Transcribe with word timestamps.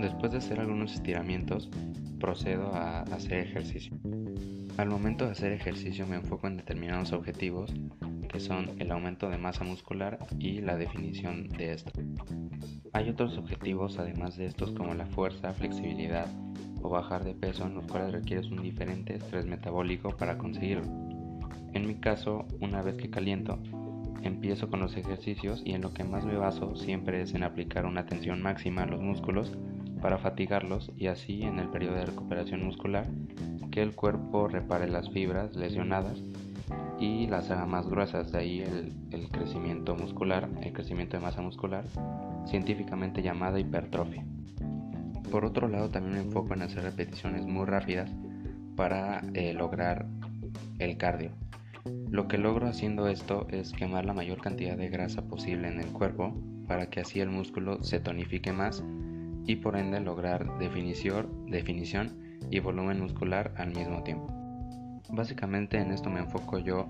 Después 0.00 0.32
de 0.32 0.38
hacer 0.38 0.58
algunos 0.58 0.94
estiramientos, 0.94 1.68
procedo 2.18 2.74
a 2.74 3.02
hacer 3.02 3.40
ejercicio. 3.40 3.98
Al 4.78 4.88
momento 4.88 5.26
de 5.26 5.32
hacer 5.32 5.52
ejercicio 5.52 6.06
me 6.06 6.16
enfoco 6.16 6.46
en 6.46 6.56
determinados 6.56 7.12
objetivos 7.12 7.70
que 8.32 8.40
son 8.40 8.70
el 8.78 8.92
aumento 8.92 9.28
de 9.28 9.36
masa 9.36 9.64
muscular 9.64 10.18
y 10.38 10.62
la 10.62 10.76
definición 10.76 11.48
de 11.48 11.72
esto. 11.72 11.92
Hay 12.94 13.10
otros 13.10 13.36
objetivos 13.36 13.98
además 13.98 14.38
de 14.38 14.46
estos 14.46 14.70
como 14.70 14.94
la 14.94 15.04
fuerza, 15.04 15.52
flexibilidad 15.52 16.28
o 16.80 16.88
bajar 16.88 17.22
de 17.24 17.34
peso 17.34 17.66
en 17.66 17.74
los 17.74 17.84
cuales 17.84 18.12
requieres 18.12 18.46
un 18.50 18.62
diferente 18.62 19.16
estrés 19.16 19.44
metabólico 19.44 20.16
para 20.16 20.38
conseguirlo. 20.38 20.84
En 21.74 21.86
mi 21.86 21.96
caso, 21.96 22.46
una 22.60 22.80
vez 22.80 22.96
que 22.96 23.10
caliento, 23.10 23.58
empiezo 24.22 24.70
con 24.70 24.80
los 24.80 24.96
ejercicios 24.96 25.62
y 25.64 25.72
en 25.72 25.82
lo 25.82 25.92
que 25.92 26.04
más 26.04 26.24
me 26.24 26.36
baso 26.36 26.74
siempre 26.74 27.20
es 27.20 27.34
en 27.34 27.42
aplicar 27.42 27.84
una 27.84 28.06
tensión 28.06 28.40
máxima 28.40 28.84
a 28.84 28.86
los 28.86 29.02
músculos 29.02 29.58
para 30.00 30.18
fatigarlos 30.18 30.90
y 30.96 31.06
así 31.06 31.42
en 31.42 31.58
el 31.58 31.68
periodo 31.68 31.96
de 31.96 32.06
recuperación 32.06 32.64
muscular 32.64 33.06
que 33.70 33.82
el 33.82 33.94
cuerpo 33.94 34.48
repare 34.48 34.88
las 34.88 35.10
fibras 35.10 35.54
lesionadas 35.54 36.22
y 36.98 37.26
las 37.26 37.50
haga 37.50 37.66
más 37.66 37.88
gruesas, 37.88 38.30
de 38.30 38.38
ahí 38.38 38.60
el, 38.60 39.28
crecimiento 39.30 39.96
muscular, 39.96 40.48
el 40.62 40.72
crecimiento 40.72 41.16
de 41.16 41.22
masa 41.22 41.40
muscular, 41.40 41.84
científicamente 42.46 43.22
llamada 43.22 43.58
hipertrofia. 43.58 44.24
Por 45.30 45.44
otro 45.44 45.68
lado, 45.68 45.88
también 45.88 46.14
me 46.14 46.20
enfoco 46.22 46.52
en 46.54 46.62
hacer 46.62 46.82
repeticiones 46.82 47.46
muy 47.46 47.64
rápidas 47.64 48.10
para 48.76 49.22
eh, 49.34 49.54
lograr 49.54 50.06
el 50.78 50.96
cardio. 50.98 51.30
Lo 52.10 52.28
que 52.28 52.36
logro 52.36 52.68
haciendo 52.68 53.08
esto 53.08 53.46
es 53.50 53.72
quemar 53.72 54.04
la 54.04 54.12
mayor 54.12 54.40
cantidad 54.40 54.76
de 54.76 54.88
grasa 54.88 55.22
posible 55.22 55.68
en 55.68 55.80
el 55.80 55.86
cuerpo 55.86 56.36
para 56.66 56.90
que 56.90 57.00
así 57.00 57.20
el 57.20 57.30
músculo 57.30 57.82
se 57.82 58.00
tonifique 58.00 58.52
más 58.52 58.84
y 59.46 59.56
por 59.56 59.76
ende 59.76 60.00
lograr 60.00 60.58
definición, 60.58 61.50
y 62.50 62.58
volumen 62.60 63.00
muscular 63.00 63.52
al 63.56 63.74
mismo 63.74 64.02
tiempo. 64.02 64.28
Básicamente 65.10 65.78
en 65.78 65.92
esto 65.92 66.10
me 66.10 66.20
enfoco 66.20 66.58
yo, 66.58 66.86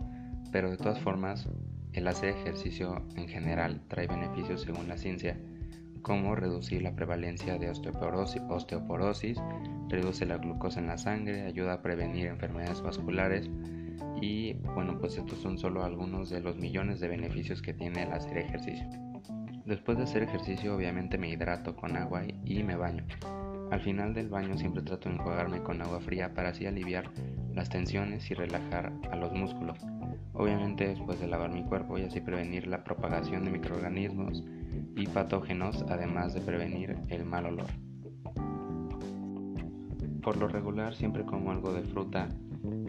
pero 0.53 0.71
de 0.71 0.77
todas 0.77 1.01
formas 1.01 1.49
el 1.93 2.07
hacer 2.07 2.31
ejercicio 2.31 3.03
en 3.17 3.29
general 3.29 3.81
trae 3.89 4.07
beneficios 4.07 4.63
según 4.63 4.89
la 4.89 4.97
ciencia, 4.97 5.37
como 6.03 6.35
reducir 6.35 6.83
la 6.83 6.95
prevalencia 6.95 7.59
de 7.59 7.69
osteoporosis, 7.69 8.43
osteoporosis, 8.49 9.39
reduce 9.89 10.25
la 10.25 10.39
glucosa 10.39 10.81
en 10.81 10.87
la 10.87 10.99
sangre, 10.99 11.43
ayuda 11.43 11.75
a 11.75 11.83
prevenir 11.83 12.27
enfermedades 12.27 12.81
vasculares 12.81 13.51
y 14.21 14.55
bueno 14.55 14.99
pues 14.99 15.17
estos 15.17 15.39
son 15.41 15.59
solo 15.59 15.85
algunos 15.85 16.31
de 16.31 16.41
los 16.41 16.57
millones 16.57 17.01
de 17.01 17.09
beneficios 17.09 17.61
que 17.61 17.75
tiene 17.75 18.05
el 18.05 18.13
hacer 18.13 18.39
ejercicio. 18.39 18.87
Después 19.71 19.99
de 19.99 20.03
hacer 20.03 20.25
ejercicio 20.25 20.75
obviamente 20.75 21.17
me 21.17 21.29
hidrato 21.29 21.77
con 21.77 21.97
agua 21.97 22.23
y 22.45 22.65
me 22.65 22.75
baño. 22.75 23.05
Al 23.71 23.81
final 23.81 24.13
del 24.13 24.29
baño 24.29 24.59
siempre 24.59 24.83
trato 24.83 25.09
de 25.09 25.15
enjuagarme 25.15 25.63
con 25.63 25.81
agua 25.81 26.01
fría 26.01 26.35
para 26.35 26.49
así 26.49 26.67
aliviar 26.67 27.09
las 27.55 27.71
tensiones 27.71 28.29
y 28.33 28.35
relajar 28.35 28.93
a 29.13 29.15
los 29.15 29.33
músculos. 29.33 29.79
Obviamente 30.33 30.89
después 30.89 31.21
de 31.21 31.29
lavar 31.29 31.53
mi 31.53 31.63
cuerpo 31.63 31.97
y 31.97 32.03
así 32.03 32.21
prevenir 32.21 32.67
la 32.67 32.83
propagación 32.83 33.45
de 33.45 33.53
microorganismos 33.53 34.43
y 34.97 35.07
patógenos, 35.07 35.85
además 35.89 36.35
de 36.35 36.41
prevenir 36.41 36.99
el 37.07 37.25
mal 37.25 37.47
olor. 37.47 37.69
Por 40.21 40.37
lo 40.37 40.49
regular 40.49 40.97
siempre 40.97 41.25
como 41.25 41.53
algo 41.53 41.73
de 41.73 41.85
fruta 41.85 42.29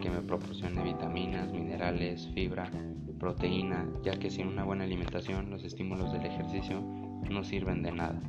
que 0.00 0.10
me 0.10 0.20
proporcione 0.20 0.82
vitaminas, 0.82 1.52
minerales, 1.52 2.28
fibra, 2.34 2.70
proteína, 3.18 3.88
ya 4.02 4.18
que 4.18 4.30
sin 4.30 4.48
una 4.48 4.64
buena 4.64 4.84
alimentación 4.84 5.50
los 5.50 5.64
estímulos 5.64 6.12
del 6.12 6.26
ejercicio 6.26 6.82
no 7.30 7.44
sirven 7.44 7.82
de 7.82 7.92
nada. 7.92 8.20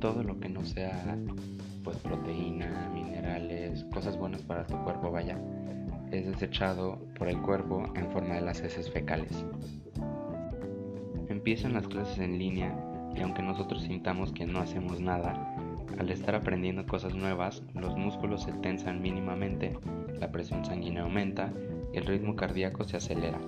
Todo 0.00 0.22
lo 0.22 0.38
que 0.38 0.48
no 0.48 0.64
sea 0.64 1.18
pues 1.82 1.96
proteína, 1.98 2.90
minerales, 2.92 3.84
cosas 3.92 4.18
buenas 4.18 4.42
para 4.42 4.66
tu 4.66 4.76
cuerpo, 4.82 5.10
vaya, 5.10 5.40
es 6.10 6.26
desechado 6.26 6.98
por 7.16 7.28
el 7.28 7.40
cuerpo 7.42 7.92
en 7.94 8.10
forma 8.10 8.34
de 8.34 8.40
las 8.40 8.60
heces 8.60 8.90
fecales. 8.90 9.44
Empiezan 11.28 11.74
las 11.74 11.86
clases 11.86 12.18
en 12.18 12.38
línea 12.38 12.76
y 13.14 13.20
aunque 13.20 13.42
nosotros 13.42 13.82
sintamos 13.82 14.32
que 14.32 14.46
no 14.46 14.58
hacemos 14.58 15.00
nada, 15.00 15.56
al 15.98 16.10
estar 16.10 16.34
aprendiendo 16.34 16.86
cosas 16.86 17.14
nuevas, 17.14 17.62
los 17.74 17.96
músculos 17.96 18.42
se 18.42 18.52
tensan 18.52 19.00
mínimamente, 19.00 19.76
la 20.18 20.30
presión 20.30 20.64
sanguínea 20.64 21.02
aumenta 21.02 21.52
y 21.92 21.98
el 21.98 22.06
ritmo 22.06 22.36
cardíaco 22.36 22.84
se 22.84 22.96
acelera. 22.96 23.38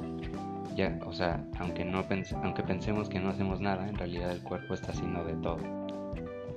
Ya, 0.76 0.99
o 1.04 1.12
sea, 1.12 1.44
aunque, 1.59 1.84
no 1.84 2.04
pensemos 2.09 3.09
que 3.09 3.19
no 3.19 3.31
hacemos 3.31 3.60
nada, 3.60 3.88
en 3.88 3.97
realidad 3.97 4.31
el 4.31 4.43
cuerpo 4.43 4.75
está 4.75 4.93
haciendo 4.93 5.25
de 5.25 5.34
todo. 5.34 5.59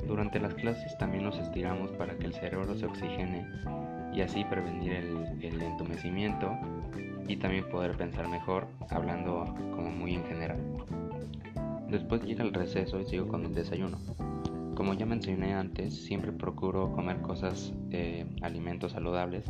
Durante 0.08 0.40
las 0.40 0.54
clases 0.54 0.98
también 0.98 1.24
nos 1.24 1.38
estiramos 1.38 1.92
para 1.92 2.16
que 2.18 2.26
el 2.26 2.34
cerebro 2.34 2.76
se 2.76 2.86
oxigene 2.86 3.48
y 4.14 4.22
así 4.22 4.44
prevenir 4.46 4.94
el, 4.94 5.40
el 5.42 5.62
entumecimiento 5.62 6.52
y 7.28 7.38
también 7.38 7.70
poder 7.70 7.96
pensar 7.98 8.28
mejor 8.28 8.68
hablando 8.90 9.56
como 9.76 9.90
muy 9.90 10.16
en 10.16 10.26
general. 10.26 10.60
Después 11.90 12.24
llega 12.24 12.44
el 12.44 12.54
receso 12.54 13.00
y 13.00 13.06
sigo 13.06 13.28
con 13.28 13.46
el 13.46 13.54
desayuno. 13.54 13.98
Como 14.76 14.94
ya 14.94 15.06
mencioné 15.06 15.54
antes, 15.54 15.94
siempre 15.94 16.32
procuro 16.32 16.92
comer 16.94 17.22
cosas, 17.22 17.74
eh, 17.92 18.26
alimentos 18.42 18.94
saludables, 18.94 19.46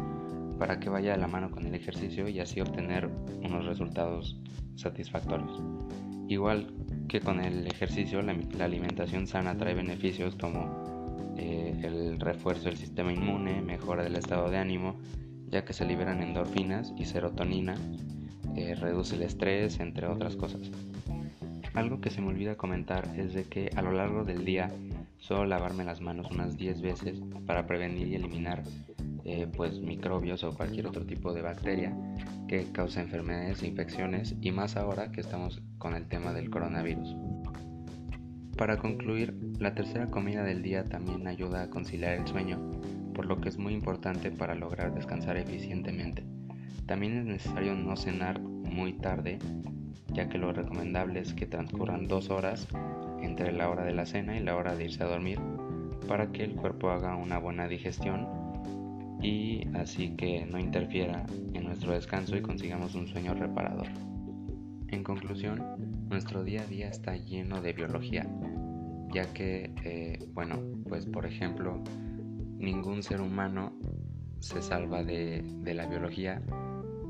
para 0.58 0.80
que 0.80 0.90
vaya 0.90 1.14
de 1.14 1.18
la 1.18 1.28
mano 1.28 1.52
con 1.52 1.66
el 1.66 1.76
ejercicio 1.76 2.28
y 2.28 2.40
así 2.40 2.59
obtener 2.59 3.09
unos 3.44 3.66
resultados 3.66 4.40
satisfactorios. 4.76 5.62
Igual 6.28 6.74
que 7.08 7.20
con 7.20 7.40
el 7.40 7.68
ejercicio, 7.68 8.22
la, 8.22 8.36
alimentación 8.64 9.28
sana 9.28 9.58
trae 9.58 9.74
beneficios 9.74 10.36
como 10.36 11.34
eh, 11.38 11.80
el 11.84 12.20
refuerzo 12.20 12.66
del 12.66 12.78
sistema 12.78 13.12
inmune, 13.12 13.62
mejora 13.62 14.04
del 14.04 14.16
estado 14.16 14.50
de 14.50 14.58
ánimo, 14.58 14.96
ya 15.50 15.66
que 15.66 15.74
se 15.74 15.86
liberan 15.86 16.24
endorfinas 16.24 16.94
y 16.98 17.06
serotonina, 17.06 17.76
eh, 18.56 18.76
reduce 18.76 19.16
el 19.16 19.24
estrés, 19.24 19.80
entre 19.80 20.08
otras 20.08 20.36
cosas. 20.36 20.72
Algo 21.74 22.02
que 22.02 22.10
se 22.10 22.22
me 22.22 22.30
olvida 22.30 22.56
comentar 22.56 23.08
es 23.18 23.34
de 23.34 23.44
que 23.46 23.70
a 23.76 23.81
lo 23.81 23.92
largo 23.92 24.24
del 24.24 24.46
día 24.46 24.70
suelo 25.22 25.46
lavarme 25.46 25.86
las 25.86 26.02
manos 26.02 26.30
unas 26.30 26.58
10 26.58 26.82
veces 26.82 27.22
para 27.46 27.66
prevenir 27.66 28.08
y 28.08 28.16
eliminar 28.16 28.64
eh, 29.24 29.48
pues 29.56 29.80
microbios 29.80 30.44
o 30.44 30.54
cualquier 30.54 30.88
otro 30.88 31.06
tipo 31.06 31.32
de 31.34 31.42
bacteria 31.42 31.96
que 32.48 32.70
causa 32.72 33.02
enfermedades 33.02 33.64
e 33.64 33.68
infecciones 33.68 34.36
y 34.42 34.52
más 34.52 34.76
ahora 34.76 35.12
que 35.12 35.22
estamos 35.22 35.62
con 35.78 35.96
el 35.96 36.08
tema 36.08 36.34
del 36.34 36.50
coronavirus. 36.50 37.16
Para 38.58 38.78
concluir, 38.78 39.34
la 39.60 39.74
tercera 39.74 40.10
comida 40.10 40.44
del 40.44 40.62
día 40.62 40.84
también 40.84 41.28
ayuda 41.28 41.64
a 41.64 41.70
conciliar 41.70 42.20
el 42.20 42.28
sueño, 42.28 42.60
por 43.14 43.26
lo 43.26 43.40
que 43.40 43.50
es 43.50 43.58
muy 43.58 43.74
importante 43.74 44.31
para 44.31 44.56
lograr 44.56 44.94
descansar 44.94 45.38
eficientemente. 45.38 46.26
También 46.86 47.18
es 47.18 47.26
necesario 47.26 47.76
no 47.76 47.96
cenar 47.96 48.42
muy 48.42 48.94
tarde 48.94 49.40
ya 50.14 50.28
que 50.28 50.38
lo 50.38 50.52
recomendable 50.52 51.20
es 51.20 51.34
que 51.34 51.46
transcurran 51.46 52.08
dos 52.08 52.30
horas 52.30 52.68
entre 53.22 53.52
la 53.52 53.70
hora 53.70 53.84
de 53.84 53.94
la 53.94 54.06
cena 54.06 54.38
y 54.38 54.44
la 54.44 54.56
hora 54.56 54.76
de 54.76 54.86
irse 54.86 55.04
a 55.04 55.08
dormir 55.08 55.40
para 56.08 56.32
que 56.32 56.44
el 56.44 56.56
cuerpo 56.56 56.90
haga 56.90 57.16
una 57.16 57.38
buena 57.38 57.68
digestión 57.68 58.28
y 59.22 59.68
así 59.76 60.16
que 60.16 60.46
no 60.46 60.59
interfiera 60.59 61.26
en 61.54 61.66
nuestro 61.66 61.94
descanso 61.94 62.36
y 62.36 62.42
consigamos 62.42 62.96
un 62.96 63.08
sueño 63.08 63.34
reparador. 63.34 63.88
En 64.88 65.04
conclusión, 65.04 65.64
nuestro 66.10 66.44
día 66.44 66.64
a 66.64 66.66
día 66.66 66.90
está 66.90 67.16
lleno 67.16 67.62
de 67.62 67.74
biología, 67.74 68.28
ya 69.14 69.31
que, 69.34 69.72
eh, 69.86 70.20
bueno, 70.34 70.60
pues 70.90 71.06
por 71.06 71.26
ejemplo, 71.26 71.81
ningún 72.57 73.04
ser 73.04 73.22
humano 73.22 73.74
se 74.40 74.62
salva 74.62 75.04
de, 75.04 75.44
de 75.44 75.74
la 75.75 75.86
biología 75.86 76.42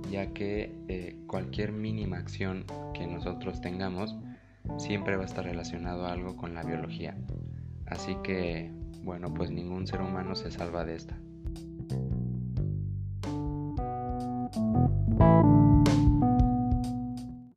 ya 0.09 0.33
que 0.33 0.75
eh, 0.87 1.15
cualquier 1.27 1.71
mínima 1.71 2.17
acción 2.17 2.65
que 2.93 3.05
nosotros 3.07 3.61
tengamos 3.61 4.15
siempre 4.77 5.15
va 5.15 5.23
a 5.23 5.25
estar 5.25 5.45
relacionado 5.45 6.05
a 6.05 6.11
algo 6.11 6.35
con 6.35 6.53
la 6.53 6.63
biología. 6.63 7.17
Así 7.85 8.15
que, 8.23 8.71
bueno, 9.03 9.33
pues 9.33 9.51
ningún 9.51 9.87
ser 9.87 10.01
humano 10.01 10.35
se 10.35 10.51
salva 10.51 10.85
de 10.85 10.95
esta. 10.95 11.17